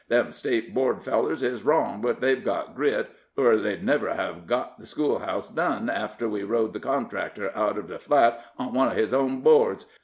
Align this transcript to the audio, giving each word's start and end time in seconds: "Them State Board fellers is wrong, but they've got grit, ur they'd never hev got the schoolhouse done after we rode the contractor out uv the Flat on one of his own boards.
"Them 0.07 0.31
State 0.31 0.73
Board 0.73 1.03
fellers 1.03 1.43
is 1.43 1.61
wrong, 1.61 2.01
but 2.01 2.21
they've 2.21 2.43
got 2.43 2.73
grit, 2.75 3.11
ur 3.37 3.57
they'd 3.57 3.83
never 3.83 4.11
hev 4.15 4.47
got 4.47 4.79
the 4.79 4.85
schoolhouse 4.87 5.47
done 5.47 5.91
after 5.91 6.27
we 6.27 6.41
rode 6.41 6.73
the 6.73 6.79
contractor 6.79 7.55
out 7.55 7.75
uv 7.75 7.87
the 7.87 7.99
Flat 7.99 8.43
on 8.57 8.73
one 8.73 8.87
of 8.87 8.97
his 8.97 9.13
own 9.13 9.41
boards. 9.41 9.85